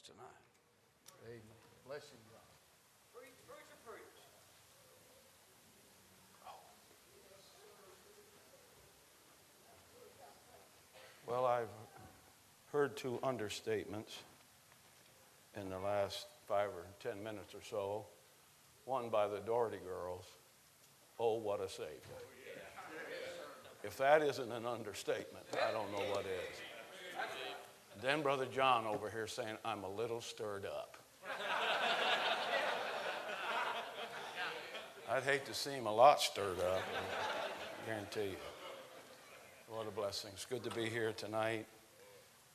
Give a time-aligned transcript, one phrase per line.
[0.00, 0.42] tonight.
[1.26, 1.40] Amen.
[1.86, 2.40] Bless you, God.
[11.26, 11.68] Well, I've
[12.70, 14.18] heard two understatements
[15.56, 18.04] in the last five or ten minutes or so.
[18.84, 20.26] One by the Doherty girls.
[21.18, 21.90] Oh, what a Savior.
[23.82, 26.60] If that isn't an understatement, I don't know what is.
[28.04, 30.98] Then Brother John over here saying, I'm a little stirred up.
[35.10, 38.36] I'd hate to see him a lot stirred up, I guarantee you.
[39.70, 40.32] What a blessing.
[40.34, 41.64] It's good to be here tonight.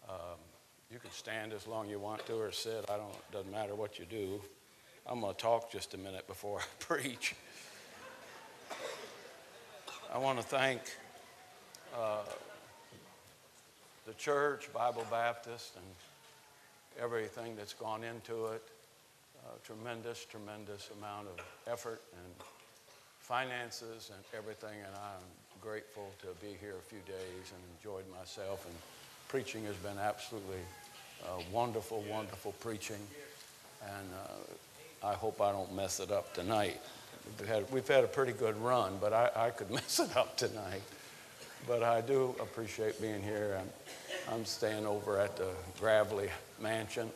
[0.07, 0.37] Um,
[0.91, 2.85] you can stand as long you want to or sit.
[2.87, 4.39] I don't, it doesn't matter what you do.
[5.07, 7.33] I'm going to talk just a minute before I preach.
[10.13, 10.81] I want to thank
[11.97, 12.21] uh,
[14.09, 15.85] the church, Bible Baptist, and
[16.99, 18.63] everything that's gone into it.
[19.45, 22.33] Uh, tremendous, tremendous amount of effort and
[23.19, 28.65] finances and everything, and I'm grateful to be here a few days and enjoyed myself.
[28.65, 28.73] And
[29.27, 30.63] preaching has been absolutely
[31.23, 33.05] uh, wonderful, wonderful preaching,
[33.83, 34.07] and
[35.03, 36.81] uh, I hope I don't mess it up tonight.
[37.39, 40.35] We've had, we've had a pretty good run, but I, I could mess it up
[40.35, 40.81] tonight.
[41.67, 43.59] But I do appreciate being here.
[43.59, 46.29] I'm, I'm staying over at the Gravely
[46.59, 47.09] Mansion,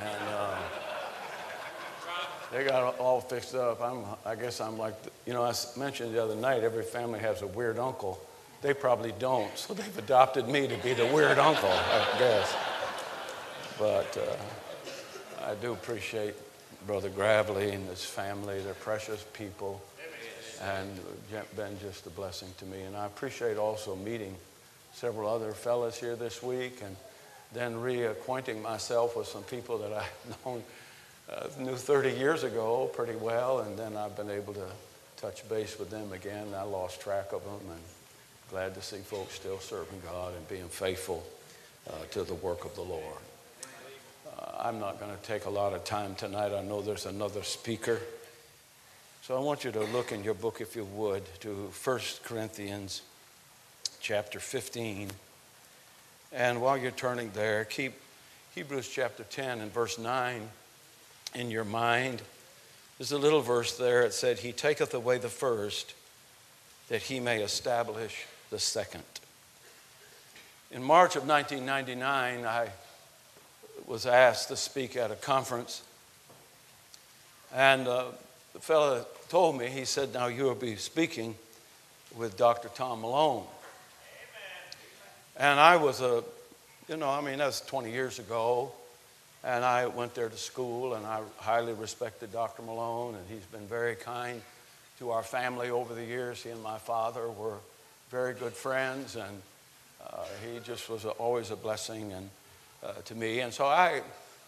[0.00, 0.28] and.
[0.28, 0.56] Uh,
[2.52, 3.80] they got it all fixed up.
[3.80, 7.42] I'm, I guess I'm like, you know, I mentioned the other night, every family has
[7.42, 8.20] a weird uncle.
[8.60, 12.54] They probably don't, so they've adopted me to be the weird uncle, I guess.
[13.78, 16.34] But uh, I do appreciate
[16.86, 18.60] Brother Gravely and his family.
[18.60, 19.80] They're precious people
[20.62, 20.88] and
[21.56, 22.82] been just a blessing to me.
[22.82, 24.34] And I appreciate also meeting
[24.92, 26.96] several other fellows here this week and
[27.52, 30.62] then reacquainting myself with some people that I've known
[31.30, 34.66] uh, knew 30 years ago pretty well, and then I've been able to
[35.16, 36.48] touch base with them again.
[36.56, 37.80] I lost track of them, and
[38.50, 41.24] glad to see folks still serving God and being faithful
[41.88, 43.18] uh, to the work of the Lord.
[44.26, 46.52] Uh, I'm not going to take a lot of time tonight.
[46.52, 48.00] I know there's another speaker.
[49.22, 53.02] So I want you to look in your book, if you would, to 1 Corinthians
[54.00, 55.10] chapter 15.
[56.32, 57.92] And while you're turning there, keep
[58.54, 60.40] Hebrews chapter 10 and verse 9
[61.34, 62.22] in your mind.
[62.96, 64.02] There's a little verse there.
[64.02, 65.92] It said, He taketh away the first,
[66.88, 69.04] that he may establish the second.
[70.70, 72.70] In March of 1999, I
[73.86, 75.82] was asked to speak at a conference.
[77.54, 78.04] And uh,
[78.52, 81.34] the fellow told me, he said, Now you will be speaking
[82.16, 82.68] with Dr.
[82.68, 83.44] Tom Malone.
[85.36, 86.22] And I was a,
[86.88, 88.72] you know, I mean, that's 20 years ago.
[89.42, 92.60] And I went there to school, and I highly respected Dr.
[92.60, 94.42] Malone, and he's been very kind
[94.98, 96.42] to our family over the years.
[96.42, 97.56] He and my father were
[98.10, 99.42] very good friends, and
[100.06, 102.28] uh, he just was a, always a blessing and,
[102.84, 103.40] uh, to me.
[103.40, 104.02] And so I,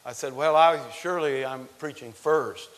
[0.05, 2.69] I said, Well, I, surely I'm preaching first.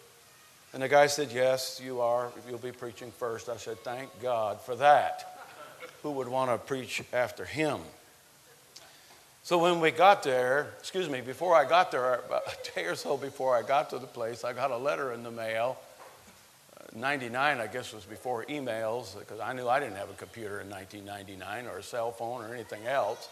[0.74, 2.32] And the guy said, Yes, you are.
[2.48, 3.48] You'll be preaching first.
[3.48, 5.40] I said, Thank God for that.
[6.02, 7.78] Who would want to preach after him?
[9.44, 12.96] So when we got there, excuse me, before I got there, about a day or
[12.96, 15.76] so before I got to the place, I got a letter in the mail.
[16.76, 20.60] Uh, 99, I guess, was before emails because I knew I didn't have a computer
[20.60, 23.28] in 1999 or a cell phone or anything else.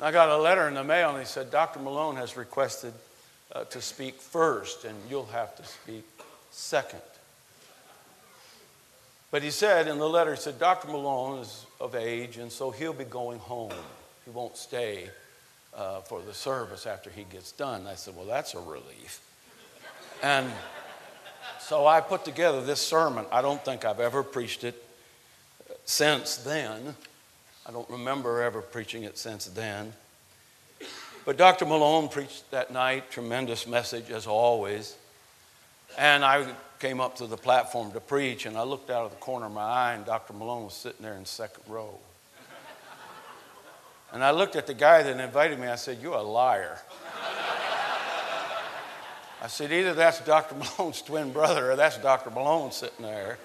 [0.00, 1.80] I got a letter in the mail and he said, Dr.
[1.80, 2.92] Malone has requested
[3.52, 6.04] uh, to speak first and you'll have to speak
[6.58, 7.00] second.
[9.30, 10.88] But he said in the letter, he said, Dr.
[10.88, 13.72] Malone is of age and so he'll be going home.
[14.24, 15.08] He won't stay
[15.76, 17.86] uh, for the service after he gets done.
[17.86, 19.20] I said, Well, that's a relief.
[20.22, 20.50] And
[21.60, 23.26] so I put together this sermon.
[23.30, 24.82] I don't think I've ever preached it
[25.84, 26.96] since then.
[27.66, 29.92] I don't remember ever preaching it since then.
[31.24, 31.66] But Dr.
[31.66, 34.96] Malone preached that night, tremendous message as always.
[35.98, 36.46] And I
[36.78, 39.52] came up to the platform to preach, and I looked out of the corner of
[39.52, 40.32] my eye, and Dr.
[40.32, 41.98] Malone was sitting there in second row.
[44.12, 45.66] And I looked at the guy that invited me.
[45.66, 46.78] I said, You're a liar.
[49.42, 50.54] I said, Either that's Dr.
[50.78, 52.30] Malone's twin brother or that's Dr.
[52.30, 53.36] Malone sitting there.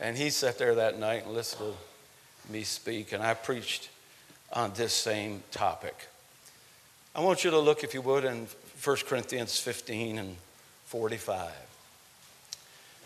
[0.00, 1.72] And he sat there that night and listened
[2.46, 3.12] to me speak.
[3.12, 3.90] And I preached
[4.52, 6.08] on this same topic.
[7.14, 8.46] I want you to look, if you would, in
[8.82, 10.36] 1 Corinthians 15 and
[10.86, 11.52] 45.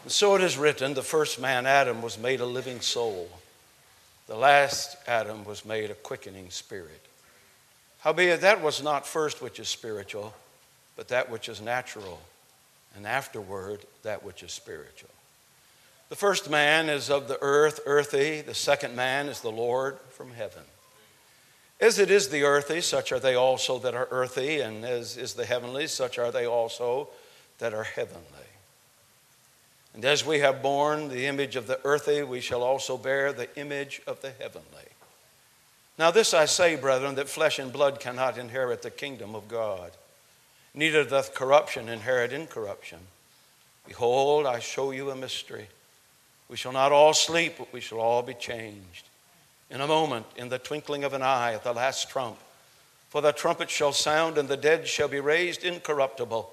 [0.03, 3.29] And so it is written the first man, Adam, was made a living soul.
[4.29, 7.05] The last Adam was made a quickening spirit.
[8.01, 10.33] Howbeit, that was not first which is spiritual,
[10.97, 12.21] but that which is natural,
[12.97, 15.11] and afterward, that which is spiritual.
[16.09, 18.41] The first man is of the earth, earthy.
[18.41, 20.63] The second man is the Lord from heaven.
[21.81, 25.35] As it is the earthy, such are they also that are earthy, and as is
[25.35, 27.09] the heavenly, such are they also
[27.61, 28.25] that are heavenly.
[29.95, 33.49] And as we have borne the image of the earthy, we shall also bear the
[33.59, 34.67] image of the heavenly.
[35.99, 39.91] Now, this I say, brethren, that flesh and blood cannot inherit the kingdom of God,
[40.75, 43.01] neither doth corruption inherit incorruption.
[43.87, 45.69] Behold, I show you a mystery.
[46.49, 49.07] We shall not all sleep, but we shall all be changed.
[49.71, 52.39] In a moment, in the twinkling of an eye, at the last trump.
[53.09, 56.53] For the trumpet shall sound, and the dead shall be raised incorruptible,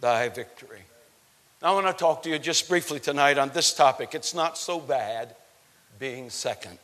[0.00, 0.82] thy victory?
[1.62, 4.14] I want to talk to you just briefly tonight on this topic.
[4.14, 5.34] It's not so bad
[5.98, 6.78] being second.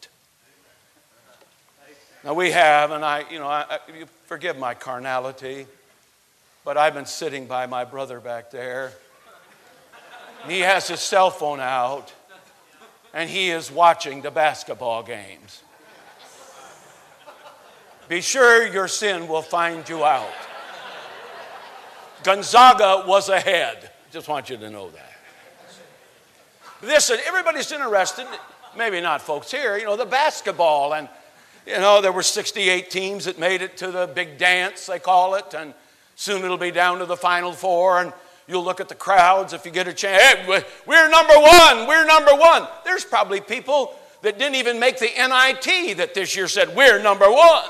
[2.22, 5.66] Now we have, and I, you know, I, you forgive my carnality,
[6.64, 8.92] but I've been sitting by my brother back there.
[10.42, 12.12] And he has his cell phone out,
[13.14, 15.62] and he is watching the basketball games.
[18.08, 20.28] Be sure your sin will find you out.
[22.26, 23.88] Gonzaga was ahead.
[24.10, 25.12] Just want you to know that.
[26.82, 28.26] Listen, everybody's interested,
[28.76, 30.94] maybe not folks here, you know, the basketball.
[30.94, 31.08] And,
[31.64, 35.36] you know, there were 68 teams that made it to the big dance, they call
[35.36, 35.54] it.
[35.54, 35.72] And
[36.16, 38.00] soon it'll be down to the final four.
[38.00, 38.12] And
[38.48, 40.20] you'll look at the crowds if you get a chance.
[40.20, 42.66] Hey, we're number one, we're number one.
[42.84, 47.30] There's probably people that didn't even make the NIT that this year said, we're number
[47.30, 47.66] one.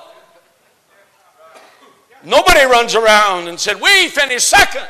[2.27, 4.89] Nobody runs around and said, we finished second.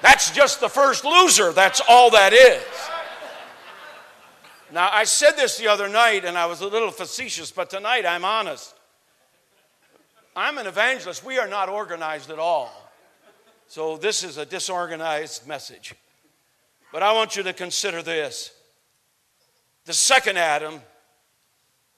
[0.00, 1.50] That's just the first loser.
[1.50, 2.62] That's all that is.
[4.72, 8.06] Now, I said this the other night and I was a little facetious, but tonight
[8.06, 8.72] I'm honest.
[10.36, 11.24] I'm an evangelist.
[11.24, 12.72] We are not organized at all.
[13.66, 15.92] So, this is a disorganized message.
[16.92, 18.52] But I want you to consider this
[19.86, 20.80] the second Adam,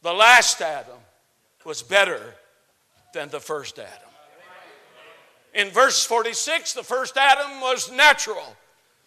[0.00, 0.96] the last Adam,
[1.66, 2.34] was better
[3.14, 4.10] than the first Adam.
[5.54, 8.56] In verse 46, the first Adam was natural,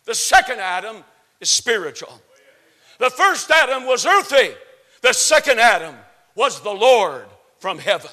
[0.05, 1.03] the second Adam
[1.39, 2.21] is spiritual.
[2.99, 4.55] The first Adam was earthy,
[5.01, 5.95] the second Adam
[6.33, 7.25] was the Lord
[7.59, 8.11] from heaven.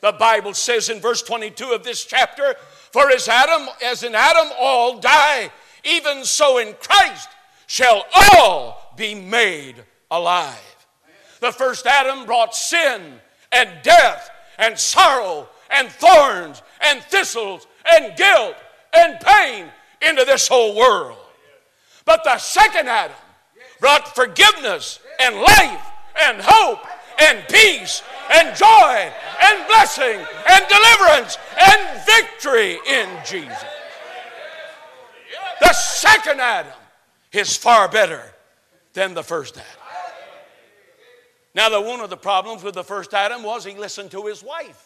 [0.00, 2.54] The Bible says in verse 22 of this chapter,
[2.92, 5.50] For as Adam, as in Adam all die,
[5.84, 7.28] even so in Christ
[7.66, 9.74] shall all be made
[10.10, 10.86] alive.
[11.40, 13.14] The first Adam brought sin
[13.52, 18.56] and death and sorrow and thorns and thistles and guilt
[18.96, 19.66] and pain
[20.02, 21.18] into this whole world.
[22.04, 23.16] But the second Adam
[23.80, 25.86] brought forgiveness and life
[26.20, 26.80] and hope
[27.20, 28.02] and peace
[28.32, 29.12] and joy
[29.42, 33.64] and blessing and deliverance and victory in Jesus.
[35.60, 36.72] The second Adam
[37.32, 38.22] is far better
[38.92, 39.77] than the first Adam.
[41.54, 44.42] Now, the, one of the problems with the first Adam was he listened to his
[44.42, 44.84] wife.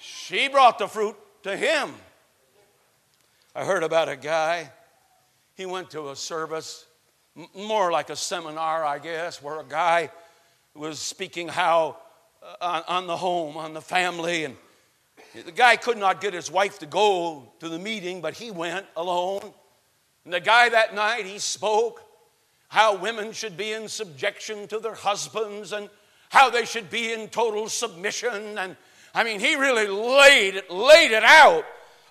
[0.00, 1.94] She brought the fruit to him.
[3.54, 4.70] I heard about a guy,
[5.54, 6.86] he went to a service,
[7.54, 10.10] more like a seminar, I guess, where a guy
[10.74, 11.98] was speaking how
[12.60, 14.56] uh, on the home, on the family, and
[15.44, 18.86] the guy could not get his wife to go to the meeting, but he went
[18.96, 19.52] alone.
[20.24, 22.02] And the guy that night, he spoke
[22.72, 25.90] how women should be in subjection to their husbands and
[26.30, 28.56] how they should be in total submission.
[28.56, 28.76] And
[29.14, 31.66] I mean, he really laid it, laid it out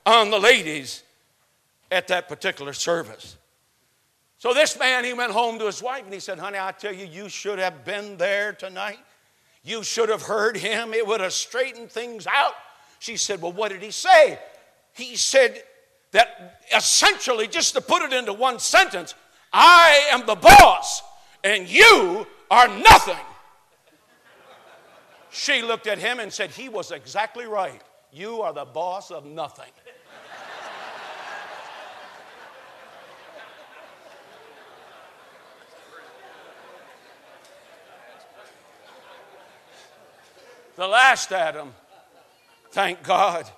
[0.05, 1.01] on the ladies
[1.89, 3.37] at that particular service.
[4.37, 6.93] So this man, he went home to his wife and he said, Honey, I tell
[6.93, 8.99] you, you should have been there tonight.
[9.63, 10.93] You should have heard him.
[10.93, 12.53] It would have straightened things out.
[12.99, 14.37] She said, Well, what did he say?
[14.93, 15.63] He said
[16.11, 19.15] that essentially, just to put it into one sentence,
[19.53, 21.01] I am the boss
[21.43, 23.17] and you are nothing.
[25.31, 27.81] She looked at him and said, He was exactly right.
[28.11, 29.71] You are the boss of nothing.
[40.75, 41.73] the last Adam
[42.71, 43.49] thank God,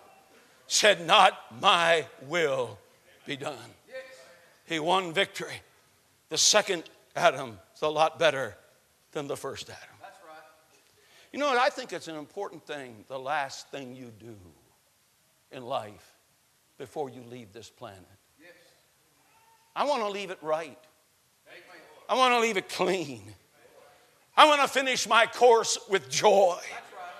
[0.67, 2.77] said, Not my will
[3.25, 3.57] be done.
[4.65, 5.61] He won victory.
[6.33, 6.85] The second
[7.15, 8.57] Adam is a lot better
[9.11, 9.95] than the first Adam.
[10.01, 10.41] That's right.
[11.31, 11.59] You know what?
[11.59, 14.35] I think it's an important thing, the last thing you do
[15.51, 16.15] in life
[16.79, 18.01] before you leave this planet.
[18.41, 18.49] Yes.
[19.75, 20.79] I want to leave it right.
[22.09, 23.21] I want to leave it clean.
[24.35, 26.55] I want to finish my course with joy.
[26.55, 27.11] That's right.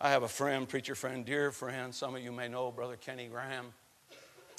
[0.00, 1.94] I have a friend, preacher friend, dear friend.
[1.94, 3.66] Some of you may know Brother Kenny Graham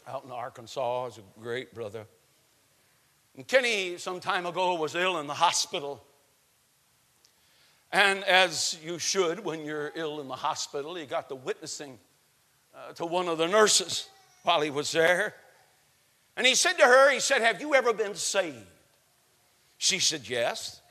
[0.07, 1.09] out in Arkansas.
[1.09, 2.05] He's a great brother.
[3.35, 6.03] And Kenny, some time ago, was ill in the hospital.
[7.91, 11.97] And as you should when you're ill in the hospital, he got the witnessing
[12.75, 14.09] uh, to one of the nurses
[14.43, 15.33] while he was there.
[16.37, 18.57] And he said to her, he said, Have you ever been saved?
[19.77, 20.81] She said, Yes.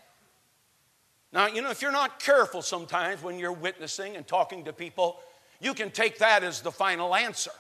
[1.33, 5.21] Now, you know, if you're not careful sometimes when you're witnessing and talking to people,
[5.61, 7.51] you can take that as the final answer.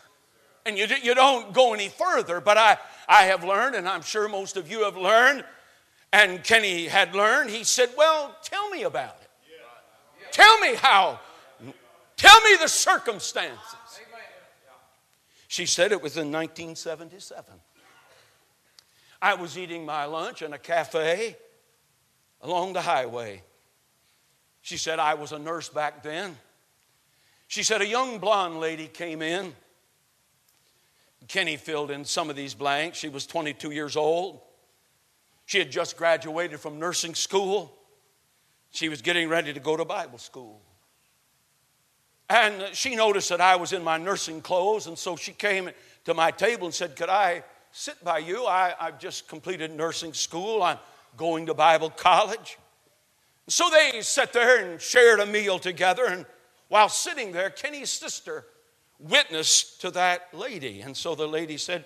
[0.66, 2.40] And you, you don't go any further.
[2.40, 2.78] But I,
[3.08, 5.44] I have learned, and I'm sure most of you have learned,
[6.12, 9.28] and Kenny had learned, he said, Well, tell me about it.
[10.32, 11.20] Tell me how.
[12.16, 13.58] Tell me the circumstances.
[15.48, 17.54] She said it was in 1977.
[19.22, 21.36] I was eating my lunch in a cafe
[22.42, 23.42] along the highway.
[24.62, 26.36] She said, I was a nurse back then.
[27.46, 29.54] She said, a young blonde lady came in.
[31.28, 32.98] Kenny filled in some of these blanks.
[32.98, 34.40] She was 22 years old.
[35.46, 37.76] She had just graduated from nursing school.
[38.70, 40.60] She was getting ready to go to Bible school.
[42.28, 45.70] And she noticed that I was in my nursing clothes, and so she came
[46.04, 48.46] to my table and said, Could I sit by you?
[48.46, 50.62] I, I've just completed nursing school.
[50.62, 50.78] I'm
[51.16, 52.58] going to Bible college.
[53.46, 56.06] So they sat there and shared a meal together.
[56.06, 56.24] And
[56.68, 58.46] while sitting there, Kenny's sister
[59.08, 60.80] witnessed to that lady.
[60.80, 61.84] And so the lady said,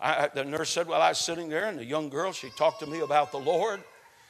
[0.00, 2.80] I, the nurse said, Well, I was sitting there, and the young girl, she talked
[2.80, 3.82] to me about the Lord.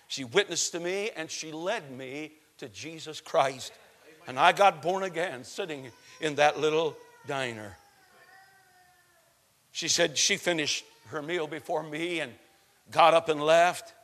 [0.08, 3.72] She witnessed to me, and she led me to Jesus Christ.
[4.26, 6.96] And I got born again sitting in that little
[7.26, 7.76] diner.
[9.72, 12.32] She said she finished her meal before me and
[12.90, 13.94] got up and left.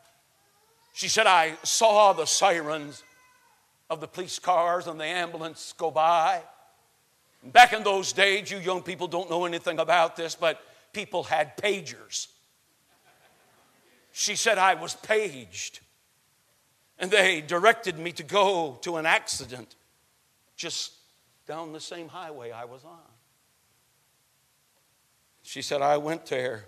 [0.94, 3.02] She said, I saw the sirens
[3.90, 6.42] of the police cars and the ambulance go by.
[7.42, 10.60] Back in those days, you young people don't know anything about this, but
[10.92, 12.28] people had pagers.
[14.12, 15.80] She said, I was paged.
[16.98, 19.76] And they directed me to go to an accident
[20.56, 20.92] just
[21.46, 22.98] down the same highway I was on.
[25.42, 26.64] She said, I went there,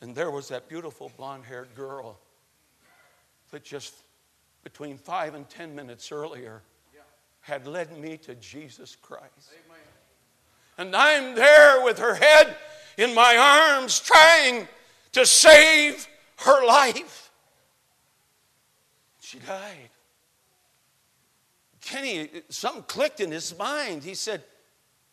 [0.00, 2.18] and there was that beautiful blonde haired girl
[3.50, 3.94] that just
[4.64, 6.62] between five and ten minutes earlier
[7.48, 9.52] had led me to Jesus Christ.
[9.66, 9.80] Amen.
[10.76, 12.54] And I'm there with her head
[12.98, 14.68] in my arms trying
[15.12, 16.06] to save
[16.40, 17.32] her life.
[19.20, 19.88] She died.
[21.80, 24.04] Kenny, something clicked in his mind.
[24.04, 24.44] He said,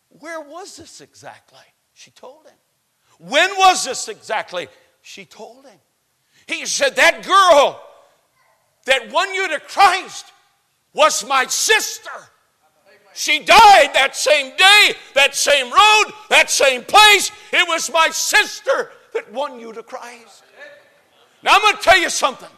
[0.10, 1.60] Where was this exactly?
[1.94, 2.58] She told him.
[3.18, 4.68] When was this exactly?
[5.02, 5.80] She told him.
[6.48, 7.82] He said, That girl
[8.86, 10.34] that won you to Christ
[10.96, 12.10] was my sister.
[13.14, 17.32] She died that same day, that same road, that same place.
[17.54, 20.44] It was my sister that won you to Christ.
[21.44, 22.50] Now, I'm going to tell you something.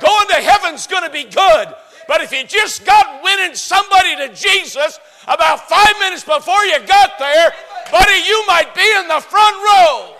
[0.00, 1.68] Going to heaven's going to be good.
[2.08, 7.18] But if you just got winning somebody to Jesus about five minutes before you got
[7.18, 7.52] there,
[7.92, 10.16] buddy, you might be in the front row.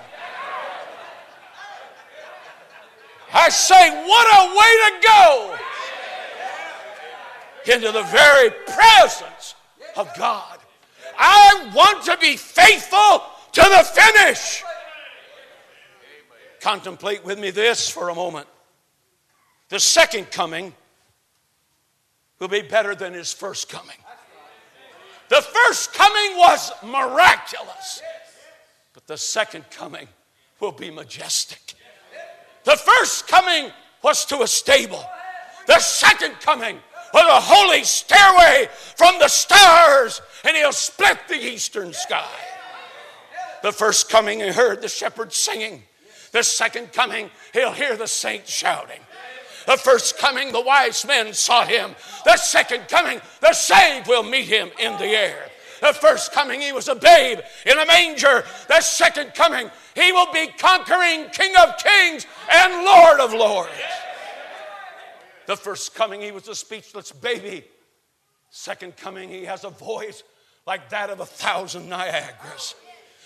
[3.32, 5.69] I say, what a way to go
[7.68, 9.54] into the very presence
[9.96, 10.58] of God.
[11.18, 14.62] I want to be faithful to the finish.
[16.60, 18.46] Contemplate with me this for a moment.
[19.68, 20.74] The second coming
[22.38, 23.96] will be better than his first coming.
[25.28, 28.02] The first coming was miraculous,
[28.92, 30.08] but the second coming
[30.58, 31.74] will be majestic.
[32.64, 33.70] The first coming
[34.02, 35.04] was to a stable,
[35.66, 36.78] the second coming
[37.12, 42.30] was a holy stairway from the stars, and he'll split the eastern sky.
[43.62, 45.82] The first coming, he heard the shepherds singing.
[46.32, 49.00] The second coming, he'll hear the saints shouting.
[49.66, 51.94] The first coming, the wise men sought him.
[52.24, 55.50] The second coming, the saved will meet him in the air.
[55.80, 58.44] The first coming, he was a babe in a manger.
[58.68, 63.70] The second coming, he will be conquering King of kings and Lord of lords.
[65.50, 67.64] The first coming, he was a speechless baby
[68.50, 70.22] Second coming, he has a voice
[70.64, 72.74] like that of a thousand Niagaras.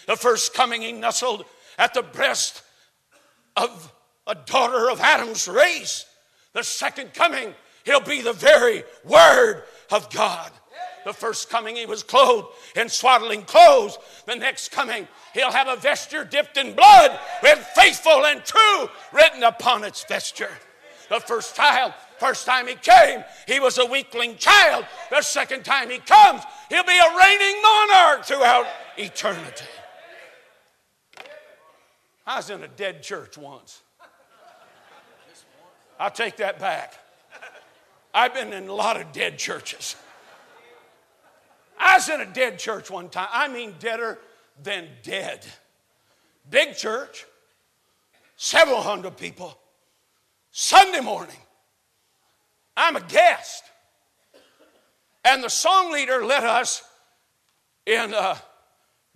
[0.07, 1.45] The first coming, he nestled
[1.79, 2.63] at the breast
[3.59, 3.93] of
[4.27, 6.07] a daughter of Adam's race.
[6.55, 7.55] The second coming,
[7.85, 10.51] he'll be the very word of God.
[11.05, 13.99] The first coming, he was clothed in swaddling clothes.
[14.25, 19.43] The next coming, he'll have a vesture dipped in blood with faithful and true written
[19.43, 20.53] upon its vesture.
[21.09, 24.87] The first child, first time he came, he was a weakling child.
[25.11, 28.67] The second time he comes, he'll be a reigning monarch throughout
[28.97, 29.65] eternity.
[32.27, 33.83] I was in a dead church once.
[35.99, 36.95] I'll take that back.
[38.13, 39.97] I've been in a lot of dead churches.
[41.79, 43.29] I was in a dead church one time.
[43.33, 44.19] I mean, deader
[44.63, 45.45] than dead.
[46.49, 47.27] Big church,
[48.37, 49.59] several hundred people.
[50.51, 51.37] Sunday morning,
[52.77, 53.65] I'm a guest.
[55.25, 56.83] And the song leader led us
[57.87, 58.37] in uh,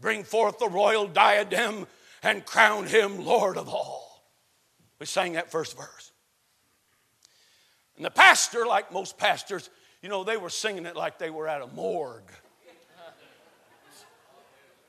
[0.01, 1.87] Bring Forth the Royal Diadem
[2.23, 4.25] and Crown Him Lord of All.
[4.99, 6.13] We sang that first verse.
[7.97, 9.71] And the pastor, like most pastors,
[10.03, 12.31] you know, they were singing it like they were at a morgue.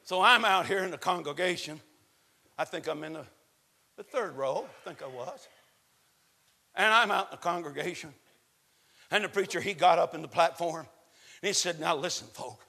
[0.04, 1.80] So I'm out here in the congregation.
[2.58, 3.26] I think I'm in the,
[3.96, 5.48] the third row, I think I was.
[6.74, 8.12] And I'm out in the congregation.
[9.12, 10.86] And the preacher, he got up in the platform
[11.42, 12.60] and he said, Now listen, folk,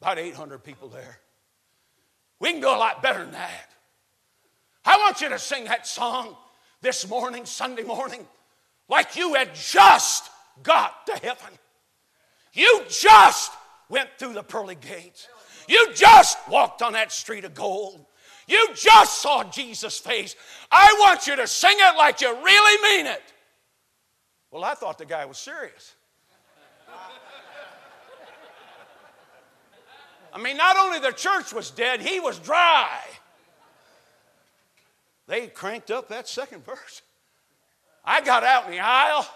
[0.00, 1.18] about 800 people there.
[2.40, 3.70] We can do a lot better than that.
[4.84, 6.36] I want you to sing that song
[6.80, 8.26] this morning, Sunday morning,
[8.88, 10.28] like you had just
[10.62, 11.50] got to heaven.
[12.52, 13.52] You just
[13.88, 15.28] went through the pearly gates.
[15.68, 18.04] You just walked on that street of gold.
[18.48, 20.34] You just saw Jesus' face.
[20.70, 23.22] I want you to sing it like you really mean it.
[24.52, 25.94] Well, I thought the guy was serious.
[30.34, 32.98] I mean, not only the church was dead, he was dry.
[35.26, 37.02] They cranked up that second verse.
[38.04, 39.26] I got out in the aisle.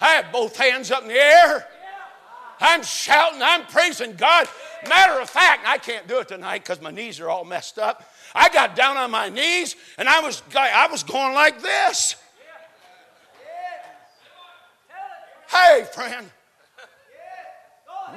[0.00, 1.66] I had both hands up in the air.
[2.60, 4.48] I'm shouting, I'm praising God.
[4.88, 8.10] Matter of fact, I can't do it tonight because my knees are all messed up.
[8.34, 12.16] I got down on my knees and I was, I was going like this.
[15.48, 16.30] Hey, friend,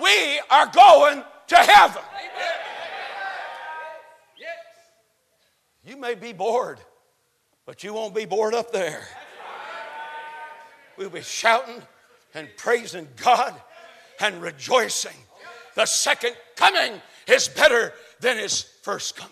[0.02, 2.02] we are going to heaven.
[5.86, 6.80] You may be bored,
[7.66, 9.08] but you won't be bored up there.
[10.98, 11.82] We'll be shouting
[12.34, 13.56] and praising God
[14.20, 15.16] and rejoicing.
[15.76, 19.32] The second coming is better than his first coming.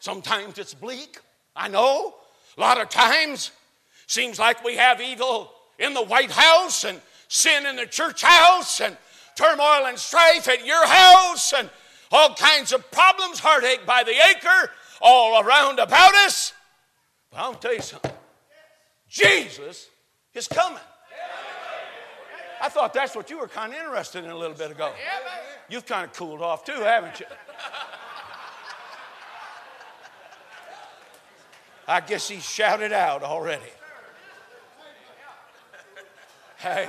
[0.00, 1.18] Sometimes it's bleak,
[1.54, 2.14] I know.
[2.56, 3.52] A lot of times
[4.06, 8.80] seems like we have evil in the White House and sin in the church house
[8.80, 8.96] and
[9.36, 11.70] turmoil and strife at your house and
[12.10, 16.52] all kinds of problems, heartache by the acre all around about us.
[17.30, 18.12] But I'll tell you something
[19.08, 19.88] Jesus
[20.34, 20.82] is coming.
[22.60, 24.92] I thought that's what you were kind of interested in a little bit ago.
[25.68, 27.26] You've kind of cooled off too, haven't you?
[31.86, 33.62] I guess he shouted out already.
[36.58, 36.88] Hey,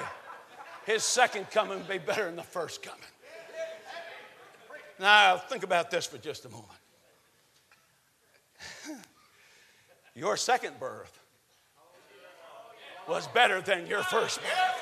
[0.88, 3.00] his second coming will be better than the first coming.
[5.00, 6.68] Now, think about this for just a moment.
[10.16, 11.20] Your second birth
[13.08, 14.82] was better than your first birth.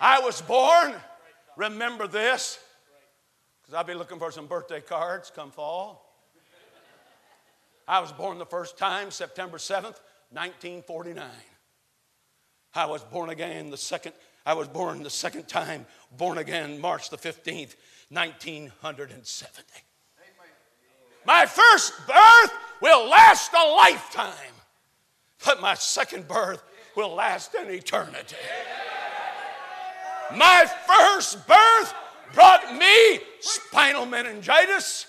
[0.00, 0.94] I was born,
[1.56, 2.58] remember this,
[3.60, 6.14] because I'll be looking for some birthday cards come fall.
[7.88, 9.98] I was born the first time, September 7th,
[10.30, 11.26] 1949.
[12.74, 14.12] I was born again the second,
[14.46, 17.74] I was born the second time, born again March the 15th,
[18.10, 19.62] 1970.
[21.26, 24.54] My first birth will last a lifetime,
[25.44, 26.62] but my second birth
[26.96, 28.36] will last an eternity.
[30.36, 31.94] My first birth
[32.34, 35.06] brought me spinal meningitis.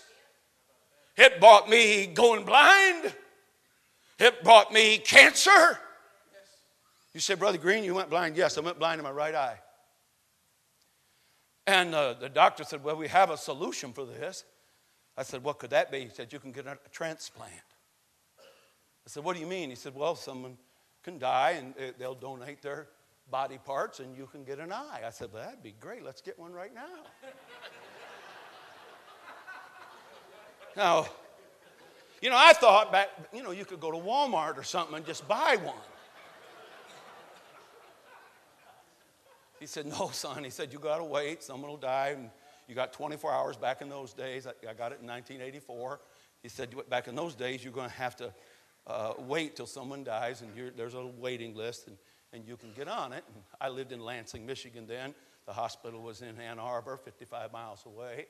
[1.15, 3.13] It brought me going blind.
[4.19, 5.77] It brought me cancer.
[7.13, 8.37] You said, Brother Green, you went blind?
[8.37, 9.59] Yes, I went blind in my right eye.
[11.67, 14.45] And uh, the doctor said, Well, we have a solution for this.
[15.17, 16.01] I said, What could that be?
[16.01, 17.53] He said, You can get a transplant.
[18.39, 19.69] I said, What do you mean?
[19.69, 20.57] He said, Well, someone
[21.03, 22.87] can die and they'll donate their
[23.29, 25.01] body parts and you can get an eye.
[25.05, 26.03] I said, Well, that'd be great.
[26.03, 26.87] Let's get one right now.
[30.75, 31.07] now,
[32.21, 35.05] you know, I thought back, you know, you could go to Walmart or something and
[35.05, 35.75] just buy one.
[39.61, 40.43] He said, No, son.
[40.43, 41.43] He said, You got to wait.
[41.43, 42.15] Someone will die.
[42.17, 42.29] And
[42.67, 44.47] you got 24 hours back in those days.
[44.47, 46.01] I, got it in 1984.
[46.41, 48.33] He said, Back in those days, you're going to have to
[48.87, 51.97] uh, wait till someone dies, and there's a waiting list, and,
[52.33, 53.23] and you can get on it.
[53.33, 55.13] And I lived in Lansing, Michigan then.
[55.45, 58.25] The hospital was in Ann Arbor, 55 miles away.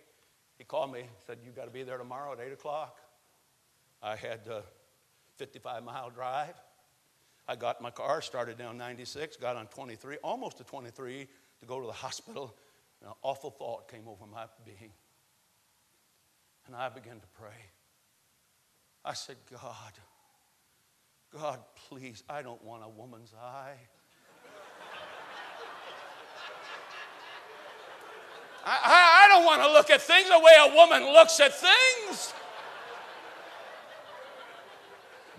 [0.57, 2.97] He called me, said, You got to be there tomorrow at 8 o'clock.
[4.03, 4.63] I had a
[5.37, 6.55] 55 mile drive.
[7.47, 11.27] I got my car, started down 96, got on 23, almost to 23
[11.59, 12.55] to go to the hospital.
[13.01, 14.91] And an awful thought came over my being.
[16.67, 17.49] And I began to pray.
[19.03, 19.93] I said, God,
[21.33, 23.73] God, please, I don't want a woman's eye.
[28.63, 31.53] I, I, I don't want to look at things the way a woman looks at
[31.53, 32.33] things.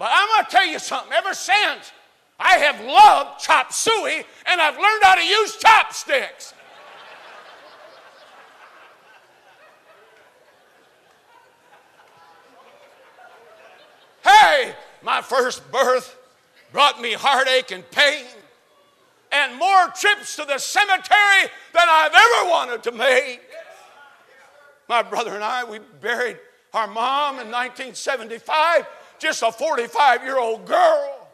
[0.02, 1.12] But I'm going to tell you something.
[1.12, 1.92] Ever since,
[2.36, 6.54] I have loved chop suey and I've learned how to use chopsticks.
[14.24, 16.18] hey, my first birth
[16.72, 18.24] brought me heartache and pain
[19.30, 23.40] and more trips to the cemetery than I've ever wanted to make.
[24.88, 26.38] My brother and I, we buried
[26.74, 28.84] our mom in 1975,
[29.22, 31.28] just a 45 year old girl.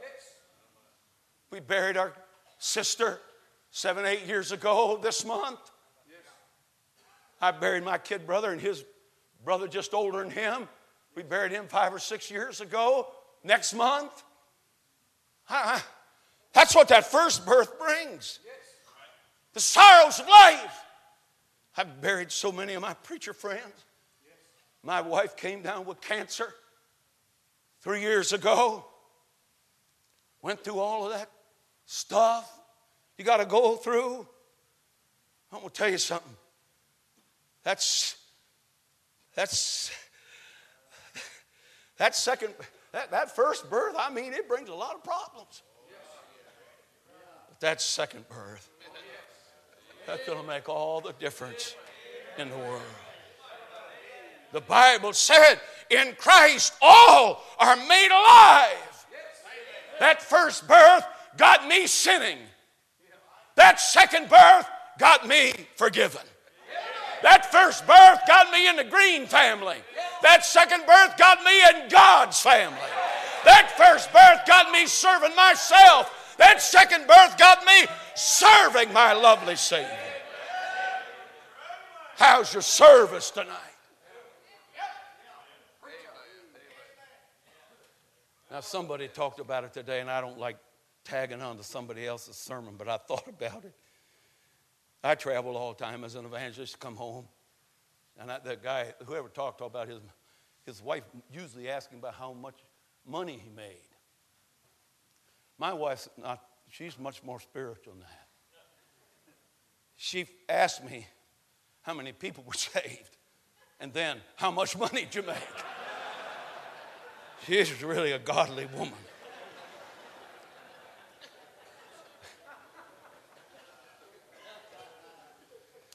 [1.51, 2.12] We buried our
[2.59, 3.18] sister
[3.70, 5.59] seven, eight years ago this month.
[7.40, 8.85] I buried my kid brother and his
[9.42, 10.68] brother just older than him.
[11.14, 13.07] We buried him five or six years ago
[13.42, 14.22] next month.
[15.48, 15.81] I,
[16.53, 18.40] that's what that first birth brings.
[19.55, 20.85] The sorrows of life.
[21.77, 23.87] I've buried so many of my preacher friends.
[24.83, 26.53] My wife came down with cancer
[27.80, 28.84] three years ago.
[30.42, 31.30] Went through all of that
[31.84, 32.58] stuff
[33.18, 34.26] you got to go through.
[35.52, 36.32] I'm going to tell you something.
[37.64, 38.16] That's,
[39.34, 39.90] that's,
[41.98, 42.54] that second,
[42.92, 45.62] that, that first birth, I mean, it brings a lot of problems.
[47.48, 48.70] But that second birth,
[50.06, 51.74] that's going to make all the difference
[52.38, 52.82] in the world.
[54.52, 55.60] The Bible said,
[55.90, 59.07] in Christ all are made alive.
[60.01, 61.05] That first birth
[61.37, 62.38] got me sinning.
[63.57, 66.22] That second birth got me forgiven.
[67.22, 69.79] That first birth got me in the Green family.
[70.22, 72.79] That second birth got me in God's family.
[73.44, 76.37] That first birth got me serving myself.
[76.38, 79.90] That second birth got me serving my lovely Savior.
[82.16, 83.77] How's your service tonight?
[88.50, 90.56] Now, somebody talked about it today, and I don't like
[91.04, 93.74] tagging on to somebody else's sermon, but I thought about it.
[95.04, 97.26] I travel all the time as an evangelist, come home,
[98.18, 100.00] and I, that guy, whoever talked about his,
[100.64, 102.56] his wife, usually asking about how much
[103.06, 103.76] money he made.
[105.56, 108.26] My wife's not, she's much more spiritual than that.
[109.96, 111.06] She asked me
[111.82, 113.16] how many people were saved,
[113.78, 115.37] and then how much money did you make?
[117.48, 118.92] She's really a godly woman.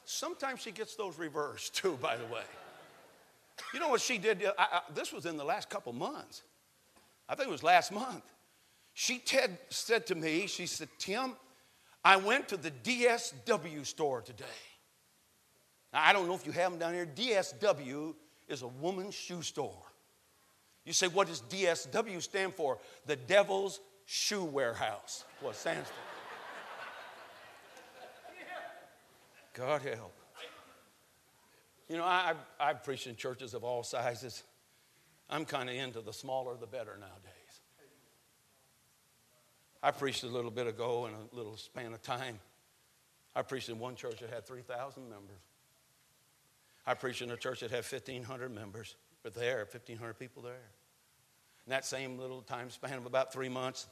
[0.04, 2.42] Sometimes she gets those reversed too, by the way.
[3.72, 4.44] You know what she did?
[4.44, 6.42] I, I, this was in the last couple months.
[7.28, 8.24] I think it was last month.
[8.92, 11.34] She Ted said to me, she said, Tim,
[12.04, 14.44] I went to the DSW store today.
[15.92, 17.06] Now, I don't know if you have them down here.
[17.06, 18.14] DSW
[18.48, 19.84] is a woman's shoe store.
[20.84, 22.78] You say, what does DSW stand for?
[23.06, 25.24] The Devil's Shoe Warehouse.
[25.40, 25.94] What it stands for.
[29.54, 30.12] God help.
[31.88, 34.42] You know, I, I, I preach in churches of all sizes.
[35.30, 37.34] I'm kind of into the smaller the better nowadays.
[39.82, 42.38] I preached a little bit ago in a little span of time.
[43.36, 45.40] I preached in one church that had 3,000 members.
[46.86, 50.70] I preached in a church that had 1,500 members, but there, 1,500 people there.
[51.66, 53.88] In that same little time span of about three months,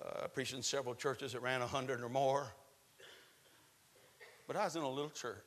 [0.00, 2.46] uh, preached in several churches that ran 100 or more.
[4.46, 5.46] But I was in a little church.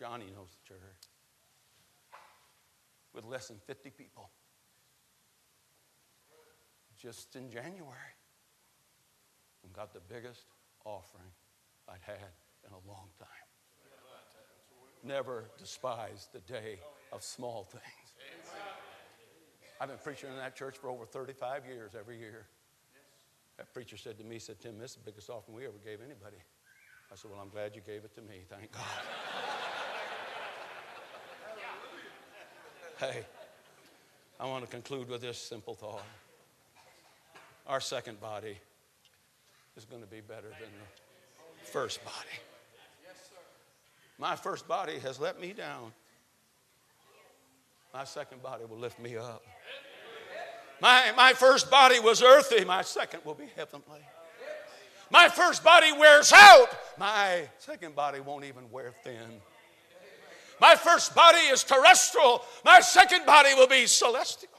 [0.00, 0.80] Johnny knows the church.
[3.12, 4.30] With less than 50 people.
[6.98, 8.16] Just in January.
[9.62, 10.46] And got the biggest
[10.86, 11.30] offering
[11.88, 12.32] I'd had
[12.66, 13.28] in a long time.
[15.04, 16.78] Never despise the day
[17.12, 18.05] of small things.
[19.80, 22.46] I've been preaching in that church for over 35 years every year.
[23.58, 25.78] That preacher said to me, he said, Tim, this is the biggest offering we ever
[25.84, 26.36] gave anybody.
[27.10, 28.40] I said, Well, I'm glad you gave it to me.
[28.48, 28.82] Thank God.
[32.98, 33.24] hey,
[34.40, 36.04] I want to conclude with this simple thought.
[37.66, 38.58] Our second body
[39.76, 42.14] is going to be better than the first body.
[44.18, 45.92] My first body has let me down.
[47.92, 49.42] My second body will lift me up.
[50.80, 54.00] My, my first body was earthy, my second will be heavenly.
[55.10, 59.40] My first body wears out, my second body won't even wear thin.
[60.60, 64.50] My first body is terrestrial, my second body will be celestial.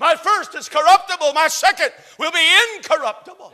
[0.00, 3.52] My first is corruptible, my second will be incorruptible.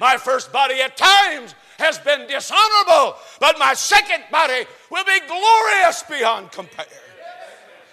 [0.00, 6.02] My first body at times has been dishonorable, but my second body will be glorious
[6.04, 6.86] beyond compare.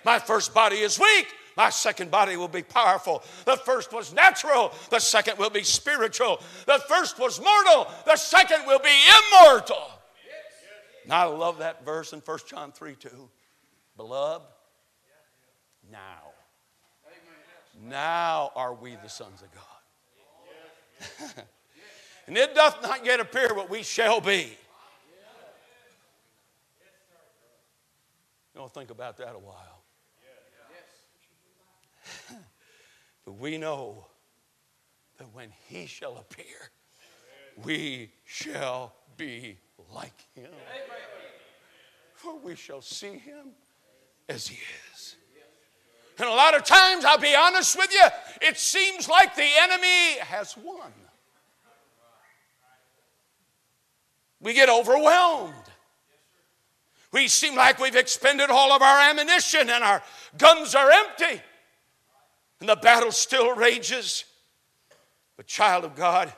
[0.03, 1.27] My first body is weak,
[1.61, 3.23] my second body will be powerful.
[3.45, 6.41] The first was natural, the second will be spiritual.
[6.65, 9.91] The first was mortal, the second will be immortal.
[11.03, 13.09] And I love that verse in 1 John 3 2.
[13.95, 14.47] Beloved,
[15.91, 16.31] now.
[17.79, 21.45] Now are we the sons of God.
[22.27, 24.57] and it doth not yet appear what we shall be.
[28.55, 29.70] You know, think about that a while.
[33.25, 34.05] But we know
[35.17, 36.71] that when he shall appear,
[37.63, 39.57] we shall be
[39.93, 40.51] like him.
[42.15, 43.49] For we shall see him
[44.29, 44.59] as he
[44.93, 45.15] is.
[46.19, 48.05] And a lot of times, I'll be honest with you,
[48.41, 50.91] it seems like the enemy has won.
[54.39, 55.53] We get overwhelmed.
[57.11, 60.01] We seem like we've expended all of our ammunition and our
[60.37, 61.41] guns are empty.
[62.61, 64.23] And the battle still rages.
[65.35, 66.31] But, child of God,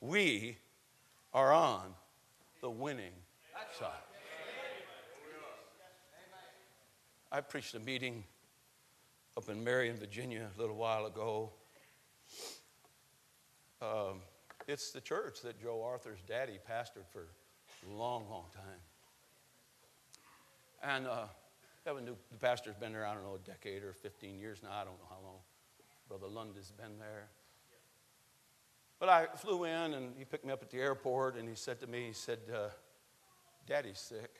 [0.00, 0.58] we
[1.32, 1.94] are on
[2.60, 3.12] the winning
[3.78, 3.88] side.
[7.30, 8.24] I preached a meeting
[9.36, 11.52] up in Marion, Virginia, a little while ago.
[13.80, 14.22] Um,
[14.66, 17.28] it's the church that Joe Arthur's daddy pastored for
[17.88, 18.80] a long, long time.
[20.82, 21.26] And uh,
[21.86, 24.70] a new, the pastor's been there, I don't know, a decade or 15 years now.
[24.72, 25.38] I don't know how long.
[26.08, 27.28] Brother Lund has been there.
[29.00, 31.80] But I flew in and he picked me up at the airport and he said
[31.80, 32.68] to me, he said, uh,
[33.66, 34.30] Daddy's sick.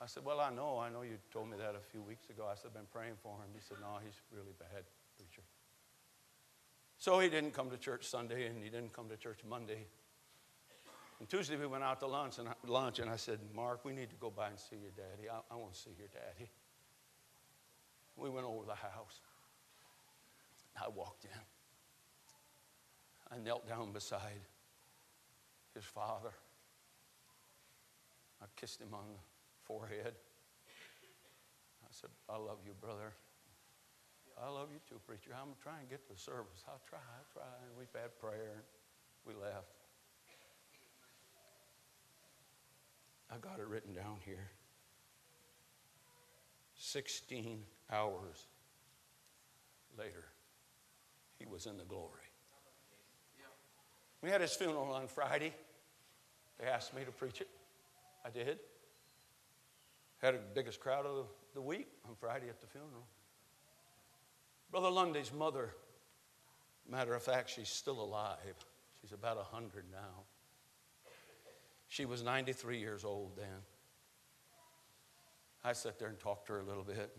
[0.00, 0.78] I said, Well, I know.
[0.78, 2.46] I know you told me that a few weeks ago.
[2.50, 3.48] I said, I've been praying for him.
[3.54, 4.84] He said, No, he's really bad,
[5.16, 5.42] preacher.
[6.98, 9.86] So he didn't come to church Sunday and he didn't come to church Monday.
[11.18, 14.10] And Tuesday we went out to lunch and, lunch and I said, Mark, we need
[14.10, 15.28] to go by and see your daddy.
[15.30, 16.50] I, I want to see your daddy.
[18.16, 19.20] We went over the house.
[20.76, 21.30] I walked in.
[23.30, 24.40] I knelt down beside
[25.74, 26.32] his father.
[28.42, 29.20] I kissed him on the
[29.64, 30.14] forehead.
[31.82, 33.12] I said, I love you, brother.
[34.36, 35.30] I love you too, preacher.
[35.32, 36.60] I'm trying to try and get to the service.
[36.68, 37.48] I'll try, I'll try.
[37.64, 38.64] And we've had prayer
[39.24, 39.85] we left.
[43.30, 44.50] I got it written down here.
[46.78, 48.46] 16 hours
[49.98, 50.24] later,
[51.38, 52.10] he was in the glory.
[54.22, 55.52] We had his funeral on Friday.
[56.58, 57.48] They asked me to preach it.
[58.24, 58.58] I did.
[60.18, 63.06] Had the biggest crowd of the week on Friday at the funeral.
[64.70, 65.74] Brother Lundy's mother,
[66.90, 68.56] matter of fact, she's still alive.
[69.00, 70.24] She's about 100 now.
[71.88, 73.62] She was 93 years old then.
[75.64, 77.16] I sat there and talked to her a little bit.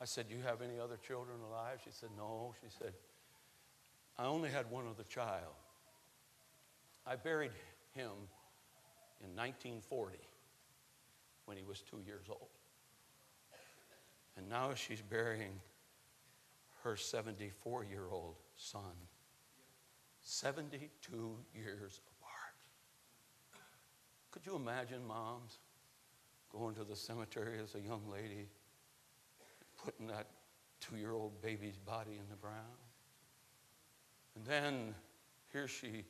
[0.00, 1.80] I said, Do you have any other children alive?
[1.84, 2.54] She said, No.
[2.60, 2.92] She said,
[4.18, 5.54] I only had one other child.
[7.06, 7.52] I buried
[7.94, 8.10] him
[9.22, 10.18] in 1940
[11.44, 12.48] when he was two years old.
[14.36, 15.60] And now she's burying
[16.82, 18.82] her 74 year old son.
[20.22, 22.00] 72 years
[24.30, 25.58] could you imagine moms
[26.50, 28.48] going to the cemetery as a young lady,
[29.84, 30.26] putting that
[30.80, 32.64] two year old baby's body in the ground?
[34.36, 34.94] And then
[35.52, 36.04] here she,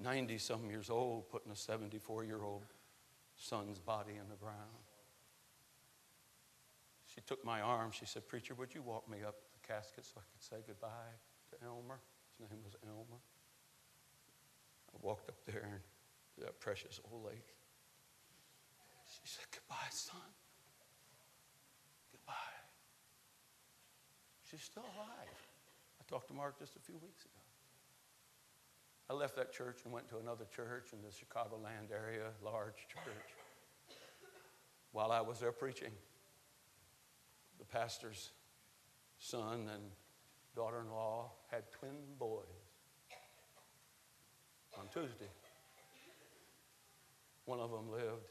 [0.00, 2.64] 90 some years old, putting a 74 year old
[3.36, 4.56] son's body in the ground.
[7.06, 7.90] She took my arm.
[7.92, 10.56] She said, Preacher, would you walk me up to the casket so I could say
[10.66, 11.14] goodbye
[11.50, 12.00] to Elmer?
[12.38, 13.20] His name was Elmer.
[14.94, 15.80] I walked up there and
[16.40, 17.42] that precious old lady.
[19.06, 20.20] She said, Goodbye, son.
[22.12, 22.34] Goodbye.
[24.50, 25.38] She's still alive.
[26.00, 27.34] I talked to Mark just a few weeks ago.
[29.10, 33.32] I left that church and went to another church in the Chicagoland area, large church.
[34.92, 35.92] While I was there preaching,
[37.58, 38.30] the pastor's
[39.18, 39.82] son and
[40.54, 42.44] daughter in law had twin boys
[44.78, 45.28] on Tuesday.
[47.48, 48.28] One of them lived,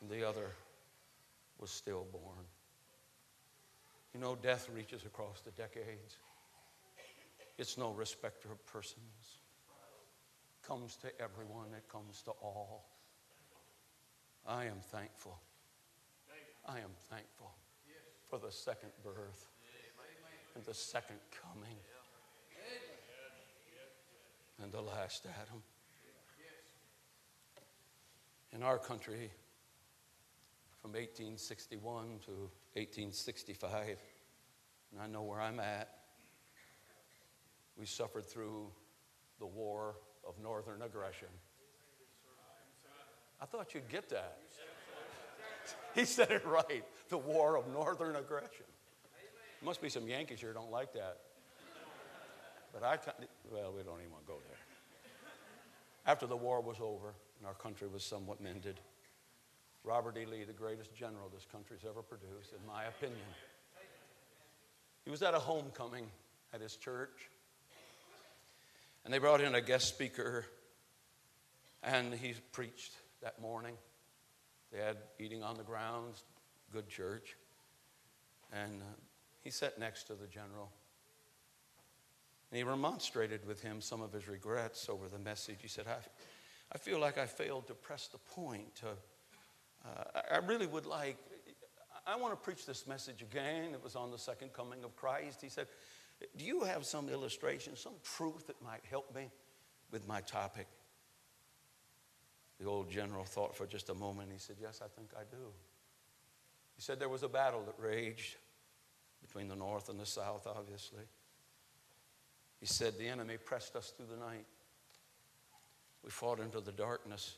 [0.00, 0.50] and the other
[1.60, 2.44] was stillborn.
[4.12, 6.16] You know, death reaches across the decades.
[7.56, 9.38] It's no respecter of persons.
[10.66, 12.88] Comes to everyone, it comes to all.
[14.44, 15.38] I am thankful.
[16.66, 17.54] I am thankful
[18.28, 19.46] for the second birth
[20.56, 21.76] and the second coming
[24.60, 25.62] and the last Adam.
[28.52, 29.30] In our country,
[30.80, 32.30] from 1861 to
[32.74, 33.98] 1865,
[34.92, 35.90] and I know where I'm at,
[37.76, 38.68] we suffered through
[39.38, 41.28] the war of northern aggression.
[43.40, 44.38] I thought you'd get that.
[45.94, 48.66] He said it right the war of northern aggression.
[49.62, 51.18] Must be some Yankees here don't like that.
[52.72, 52.98] But I,
[53.50, 54.58] well, we don't even want to go there.
[56.06, 58.80] After the war was over and our country was somewhat mended,
[59.84, 60.26] Robert E.
[60.26, 63.18] Lee, the greatest general this country's ever produced, in my opinion,
[65.04, 66.06] he was at a homecoming
[66.52, 67.30] at his church.
[69.04, 70.44] And they brought in a guest speaker,
[71.84, 73.76] and he preached that morning.
[74.72, 76.24] They had eating on the grounds,
[76.72, 77.36] good church.
[78.52, 78.84] And uh,
[79.44, 80.72] he sat next to the general.
[82.50, 85.58] And he remonstrated with him some of his regrets over the message.
[85.62, 85.86] He said,
[86.72, 88.82] I, feel like I failed to press the point.
[88.84, 91.16] Uh, I really would like,
[92.06, 93.72] I want to preach this message again.
[93.72, 95.40] It was on the second coming of Christ.
[95.42, 95.66] He said,
[96.36, 99.30] Do you have some illustration, some truth that might help me
[99.90, 100.66] with my topic?
[102.60, 104.30] The old general thought for just a moment.
[104.32, 105.52] He said, Yes, I think I do.
[106.76, 108.36] He said there was a battle that raged
[109.22, 111.04] between the north and the south, obviously.
[112.60, 114.44] He said the enemy pressed us through the night.
[116.06, 117.36] We fought into the darkness.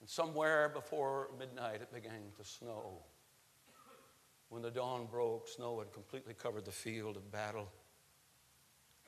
[0.00, 3.00] And somewhere before midnight, it began to snow.
[4.50, 7.68] When the dawn broke, snow had completely covered the field of battle.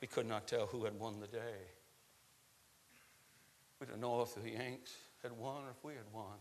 [0.00, 1.54] We could not tell who had won the day.
[3.78, 4.92] We didn't know if the Yanks
[5.22, 6.36] had won or if we had won.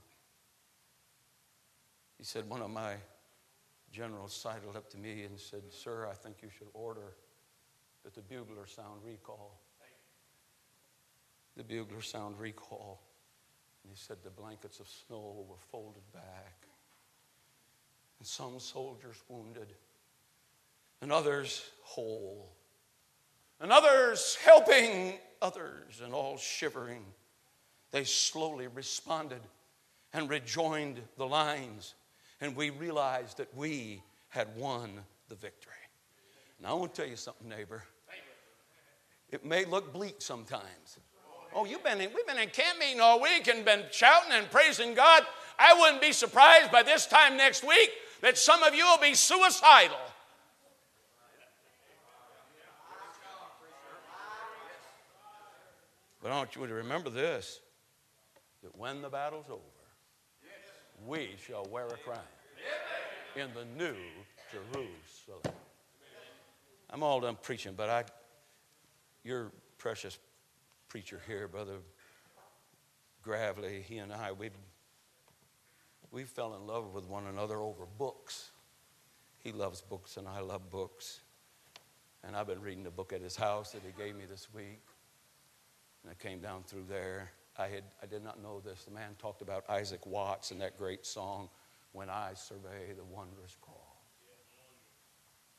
[2.17, 2.95] He said, One of my
[3.91, 7.15] generals sidled up to me and said, Sir, I think you should order
[8.03, 9.61] that the bugler sound recall.
[11.59, 13.01] The bugler sound recall.
[13.83, 16.67] And he said the blankets of snow were folded back.
[18.17, 19.73] And some soldiers wounded,
[21.01, 22.49] and others whole,
[23.59, 27.03] and others helping others, and all shivering.
[27.91, 29.41] They slowly responded
[30.13, 31.95] and rejoined the lines
[32.39, 34.91] and we realized that we had won
[35.27, 35.73] the victory.
[36.57, 37.83] And I want to tell you something, neighbor.
[39.29, 40.97] It may look bleak sometimes.
[41.55, 44.49] Oh, you've been in, we've been in camp meeting all week and been shouting and
[44.51, 45.23] praising God.
[45.57, 47.89] I wouldn't be surprised by this time next week
[48.21, 49.97] that some of you will be suicidal.
[56.21, 57.59] But I want you to remember this
[58.61, 59.61] that when the battle's over,
[61.07, 62.19] we shall wear a crown
[63.35, 63.95] in the new
[64.51, 65.55] Jerusalem.
[66.89, 68.03] I'm all done preaching, but I,
[69.23, 70.17] your precious
[70.89, 71.77] preacher here, Brother
[73.21, 74.49] Gravely, he and I, we
[76.11, 78.49] we fell in love with one another over books.
[79.37, 81.21] He loves books and I love books.
[82.23, 84.81] And I've been reading the book at his house that he gave me this week.
[86.03, 87.31] And I came down through there.
[87.57, 88.85] I, had, I did not know this.
[88.85, 91.49] The man talked about Isaac Watts and that great song,
[91.91, 93.75] When I Survey the Wondrous Cross.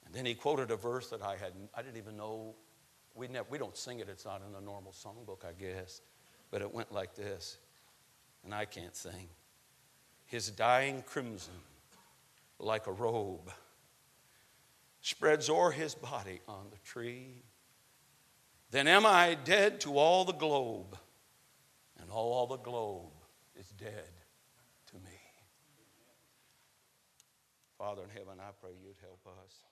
[0.05, 2.55] And then he quoted a verse that I had I didn't even know.
[3.21, 6.01] We, never, we don't sing it, it's not in the normal songbook, I guess.
[6.51, 7.59] But it went like this,
[8.45, 9.29] and I can't sing.
[10.25, 11.53] His dying crimson,
[12.59, 13.53] like a robe,
[15.03, 17.43] spreads o'er his body on the tree.
[18.71, 20.97] Then am I dead to all the globe
[22.01, 23.13] and all the globe
[23.55, 24.11] is dead
[24.87, 25.19] to me.
[27.77, 29.70] Father in heaven, I pray you'd help us.